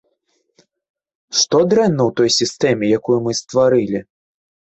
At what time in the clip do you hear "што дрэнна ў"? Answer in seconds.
1.41-2.17